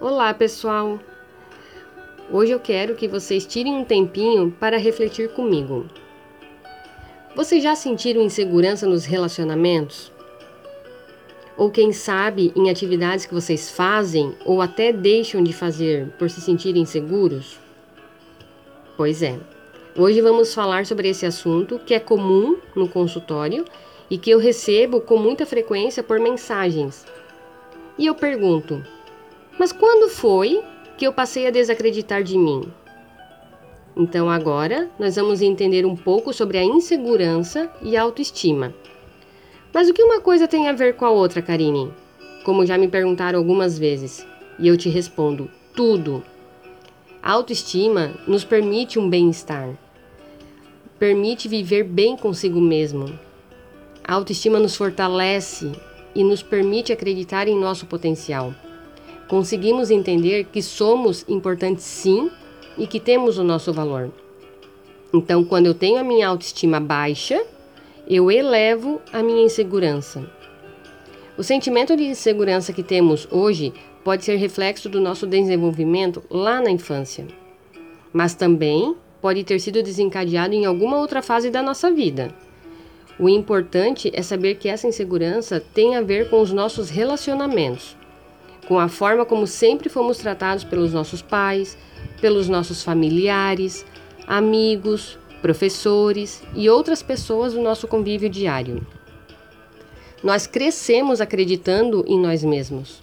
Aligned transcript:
Olá, 0.00 0.32
pessoal! 0.32 0.98
Hoje 2.32 2.52
eu 2.52 2.58
quero 2.58 2.94
que 2.94 3.06
vocês 3.06 3.44
tirem 3.44 3.74
um 3.74 3.84
tempinho 3.84 4.50
para 4.50 4.78
refletir 4.78 5.28
comigo. 5.34 5.84
Vocês 7.36 7.62
já 7.62 7.74
sentiram 7.74 8.22
insegurança 8.22 8.86
nos 8.86 9.04
relacionamentos? 9.04 10.10
Ou 11.54 11.70
quem 11.70 11.92
sabe 11.92 12.50
em 12.56 12.70
atividades 12.70 13.26
que 13.26 13.34
vocês 13.34 13.70
fazem 13.70 14.34
ou 14.42 14.62
até 14.62 14.90
deixam 14.90 15.44
de 15.44 15.52
fazer 15.52 16.08
por 16.18 16.30
se 16.30 16.40
sentirem 16.40 16.80
inseguros? 16.80 17.58
Pois 18.96 19.22
é. 19.22 19.38
Hoje 19.94 20.22
vamos 20.22 20.54
falar 20.54 20.86
sobre 20.86 21.10
esse 21.10 21.26
assunto 21.26 21.78
que 21.78 21.92
é 21.92 22.00
comum 22.00 22.56
no 22.74 22.88
consultório 22.88 23.66
e 24.08 24.16
que 24.16 24.30
eu 24.30 24.38
recebo 24.38 25.02
com 25.02 25.18
muita 25.18 25.44
frequência 25.44 26.02
por 26.02 26.18
mensagens. 26.18 27.04
E 27.98 28.06
eu 28.06 28.14
pergunto: 28.14 28.82
mas 29.60 29.72
quando 29.72 30.08
foi 30.08 30.62
que 30.96 31.06
eu 31.06 31.12
passei 31.12 31.46
a 31.46 31.50
desacreditar 31.50 32.22
de 32.22 32.38
mim? 32.38 32.72
Então 33.94 34.30
agora 34.30 34.88
nós 34.98 35.16
vamos 35.16 35.42
entender 35.42 35.84
um 35.84 35.94
pouco 35.94 36.32
sobre 36.32 36.56
a 36.56 36.64
insegurança 36.64 37.70
e 37.82 37.94
a 37.94 38.00
autoestima. 38.00 38.72
Mas 39.70 39.86
o 39.86 39.92
que 39.92 40.02
uma 40.02 40.18
coisa 40.18 40.48
tem 40.48 40.66
a 40.66 40.72
ver 40.72 40.96
com 40.96 41.04
a 41.04 41.10
outra, 41.10 41.42
Karine? 41.42 41.92
Como 42.42 42.64
já 42.64 42.78
me 42.78 42.88
perguntaram 42.88 43.38
algumas 43.38 43.78
vezes, 43.78 44.26
e 44.58 44.66
eu 44.66 44.78
te 44.78 44.88
respondo: 44.88 45.50
tudo. 45.76 46.24
A 47.22 47.32
autoestima 47.32 48.14
nos 48.26 48.44
permite 48.44 48.98
um 48.98 49.10
bem-estar, 49.10 49.78
permite 50.98 51.48
viver 51.48 51.84
bem 51.84 52.16
consigo 52.16 52.62
mesmo. 52.62 53.12
A 54.02 54.14
autoestima 54.14 54.58
nos 54.58 54.74
fortalece 54.74 55.70
e 56.14 56.24
nos 56.24 56.42
permite 56.42 56.94
acreditar 56.94 57.46
em 57.46 57.60
nosso 57.60 57.84
potencial 57.84 58.54
conseguimos 59.30 59.92
entender 59.92 60.46
que 60.52 60.60
somos 60.60 61.24
importantes 61.28 61.84
sim 61.84 62.28
e 62.76 62.84
que 62.84 62.98
temos 62.98 63.38
o 63.38 63.44
nosso 63.44 63.72
valor. 63.72 64.10
Então, 65.14 65.44
quando 65.44 65.66
eu 65.66 65.74
tenho 65.74 66.00
a 66.00 66.02
minha 66.02 66.26
autoestima 66.26 66.80
baixa, 66.80 67.40
eu 68.08 68.28
elevo 68.28 69.00
a 69.12 69.22
minha 69.22 69.44
insegurança. 69.44 70.28
O 71.38 71.44
sentimento 71.44 71.96
de 71.96 72.06
insegurança 72.06 72.72
que 72.72 72.82
temos 72.82 73.28
hoje 73.30 73.72
pode 74.02 74.24
ser 74.24 74.34
reflexo 74.34 74.88
do 74.88 75.00
nosso 75.00 75.28
desenvolvimento 75.28 76.24
lá 76.28 76.60
na 76.60 76.70
infância, 76.72 77.24
mas 78.12 78.34
também 78.34 78.96
pode 79.20 79.44
ter 79.44 79.60
sido 79.60 79.80
desencadeado 79.80 80.54
em 80.54 80.64
alguma 80.64 80.98
outra 80.98 81.22
fase 81.22 81.50
da 81.50 81.62
nossa 81.62 81.88
vida. 81.88 82.34
O 83.16 83.28
importante 83.28 84.10
é 84.12 84.22
saber 84.22 84.56
que 84.56 84.68
essa 84.68 84.88
insegurança 84.88 85.62
tem 85.72 85.94
a 85.94 86.02
ver 86.02 86.28
com 86.28 86.40
os 86.40 86.52
nossos 86.52 86.90
relacionamentos 86.90 87.99
com 88.70 88.78
a 88.78 88.86
forma 88.86 89.26
como 89.26 89.48
sempre 89.48 89.88
fomos 89.88 90.18
tratados 90.18 90.62
pelos 90.62 90.92
nossos 90.92 91.20
pais, 91.20 91.76
pelos 92.20 92.48
nossos 92.48 92.84
familiares, 92.84 93.84
amigos, 94.28 95.18
professores 95.42 96.40
e 96.54 96.70
outras 96.70 97.02
pessoas 97.02 97.52
do 97.52 97.60
nosso 97.60 97.88
convívio 97.88 98.30
diário. 98.30 98.86
Nós 100.22 100.46
crescemos 100.46 101.20
acreditando 101.20 102.04
em 102.06 102.16
nós 102.16 102.44
mesmos, 102.44 103.02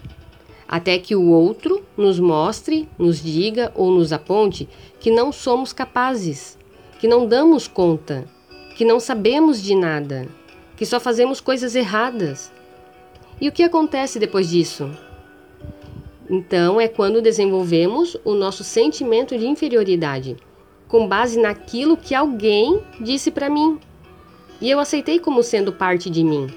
até 0.66 0.98
que 0.98 1.18
o 1.18 1.32
outro 1.32 1.84
nos 1.98 2.18
mostre, 2.18 2.88
nos 2.98 3.22
diga 3.22 3.70
ou 3.76 3.92
nos 3.92 4.14
aponte 4.14 4.70
que 5.02 5.12
não 5.12 5.34
somos 5.34 5.74
capazes, 5.74 6.58
que 6.98 7.10
não 7.10 7.28
damos 7.28 7.68
conta, 7.68 8.24
que 8.78 8.86
não 8.86 9.02
sabemos 9.02 9.62
de 9.62 9.76
nada, 9.76 10.30
que 10.78 10.86
só 10.86 10.98
fazemos 10.98 11.42
coisas 11.42 11.76
erradas. 11.76 12.54
E 13.42 13.50
o 13.50 13.52
que 13.52 13.64
acontece 13.64 14.18
depois 14.18 14.50
disso? 14.50 14.90
Então, 16.30 16.80
é 16.80 16.90
quando 16.90 17.22
desenvolvemos 17.22 18.18
o 18.26 18.34
nosso 18.34 18.64
sentimento 18.64 19.38
de 19.38 19.48
inferioridade, 19.48 20.36
com 20.88 21.08
base 21.08 21.40
naquilo 21.40 21.96
que 21.96 22.14
alguém 22.14 22.82
disse 23.00 23.32
para 23.32 23.50
mim. 23.50 23.80
E 24.60 24.70
eu 24.70 24.80
aceitei 24.80 25.20
como 25.20 25.42
sendo 25.42 25.72
parte 25.72 26.10
de 26.10 26.24
mim. 26.24 26.48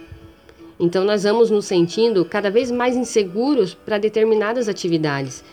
Então, 0.79 1.05
nós 1.05 1.23
vamos 1.23 1.51
nos 1.51 1.67
sentindo 1.67 2.25
cada 2.25 2.51
vez 2.51 2.71
mais 2.71 2.97
inseguros 2.97 3.73
para 3.75 3.99
determinadas 3.99 4.69
atividades, 4.69 5.45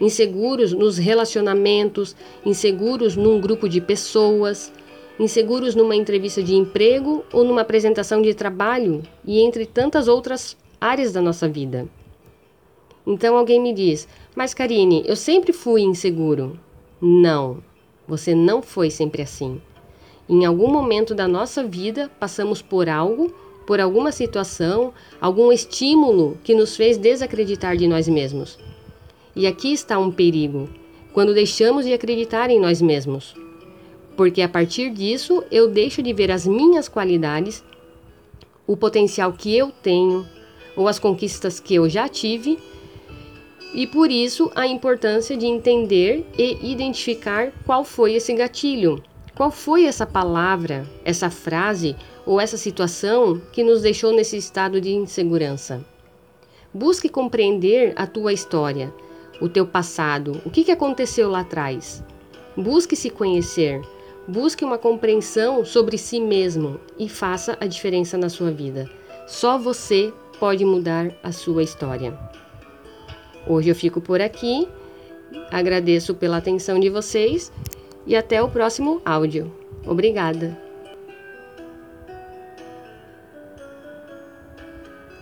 inseguros 0.00 0.72
nos 0.72 0.96
relacionamentos, 0.96 2.16
inseguros 2.46 3.14
num 3.14 3.40
grupo 3.40 3.68
de 3.68 3.80
pessoas, 3.80 4.72
inseguros 5.18 5.74
numa 5.74 5.96
entrevista 5.96 6.42
de 6.42 6.54
emprego 6.54 7.24
ou 7.30 7.44
numa 7.44 7.62
apresentação 7.62 8.22
de 8.22 8.32
trabalho 8.32 9.02
e 9.24 9.40
entre 9.40 9.66
tantas 9.66 10.08
outras 10.08 10.56
áreas 10.80 11.12
da 11.12 11.20
nossa 11.20 11.48
vida. 11.48 11.86
Então 13.06 13.36
alguém 13.36 13.60
me 13.60 13.72
diz: 13.72 14.08
Mas 14.34 14.52
Karine, 14.52 15.04
eu 15.06 15.14
sempre 15.14 15.52
fui 15.52 15.82
inseguro. 15.82 16.58
Não, 17.00 17.62
você 18.08 18.34
não 18.34 18.60
foi 18.60 18.90
sempre 18.90 19.22
assim. 19.22 19.60
Em 20.28 20.44
algum 20.44 20.68
momento 20.68 21.14
da 21.14 21.28
nossa 21.28 21.62
vida 21.62 22.10
passamos 22.18 22.60
por 22.60 22.88
algo, 22.88 23.32
por 23.64 23.80
alguma 23.80 24.10
situação, 24.10 24.92
algum 25.20 25.52
estímulo 25.52 26.36
que 26.42 26.54
nos 26.54 26.76
fez 26.76 26.98
desacreditar 26.98 27.76
de 27.76 27.86
nós 27.86 28.08
mesmos. 28.08 28.58
E 29.36 29.46
aqui 29.46 29.72
está 29.72 29.98
um 29.98 30.10
perigo, 30.10 30.68
quando 31.12 31.34
deixamos 31.34 31.84
de 31.84 31.92
acreditar 31.92 32.50
em 32.50 32.58
nós 32.58 32.82
mesmos. 32.82 33.34
Porque 34.16 34.42
a 34.42 34.48
partir 34.48 34.90
disso 34.90 35.44
eu 35.50 35.68
deixo 35.68 36.02
de 36.02 36.12
ver 36.12 36.30
as 36.30 36.46
minhas 36.46 36.88
qualidades, 36.88 37.62
o 38.66 38.76
potencial 38.76 39.32
que 39.32 39.56
eu 39.56 39.70
tenho, 39.70 40.26
ou 40.74 40.88
as 40.88 40.98
conquistas 40.98 41.60
que 41.60 41.74
eu 41.74 41.88
já 41.88 42.08
tive 42.08 42.58
e 43.74 43.86
por 43.86 44.10
isso 44.10 44.50
a 44.54 44.66
importância 44.66 45.36
de 45.36 45.46
entender 45.46 46.26
e 46.38 46.70
identificar 46.70 47.52
qual 47.64 47.84
foi 47.84 48.14
esse 48.14 48.32
gatilho, 48.32 49.02
qual 49.34 49.50
foi 49.50 49.84
essa 49.84 50.06
palavra, 50.06 50.86
essa 51.04 51.30
frase 51.30 51.94
ou 52.24 52.40
essa 52.40 52.56
situação 52.56 53.40
que 53.52 53.62
nos 53.62 53.82
deixou 53.82 54.12
nesse 54.12 54.36
estado 54.36 54.80
de 54.80 54.92
insegurança. 54.92 55.84
Busque 56.72 57.08
compreender 57.08 57.92
a 57.96 58.06
tua 58.06 58.32
história, 58.32 58.92
o 59.40 59.48
teu 59.48 59.66
passado, 59.66 60.40
o 60.44 60.50
que, 60.50 60.70
aconteceu 60.70 61.30
lá 61.30 61.40
atrás. 61.40 62.02
Busque 62.56 62.96
se 62.96 63.10
conhecer, 63.10 63.82
busque 64.26 64.64
uma 64.64 64.78
compreensão 64.78 65.64
sobre 65.64 65.98
si 65.98 66.20
mesmo 66.20 66.80
e 66.98 67.08
faça 67.08 67.56
a 67.60 67.66
diferença 67.66 68.16
na 68.16 68.28
sua 68.28 68.50
vida. 68.50 68.90
Só 69.26 69.58
você 69.58 70.12
pode 70.38 70.64
mudar 70.64 71.12
a 71.22 71.32
sua 71.32 71.62
história. 71.62 72.18
Hoje 73.46 73.70
eu 73.70 73.74
fico 73.74 74.00
por 74.00 74.20
aqui. 74.20 74.68
Agradeço 75.50 76.14
pela 76.14 76.38
atenção 76.38 76.78
de 76.78 76.90
vocês 76.90 77.52
e 78.06 78.16
até 78.16 78.42
o 78.42 78.48
próximo 78.48 79.00
áudio. 79.04 79.52
Obrigada! 79.84 80.65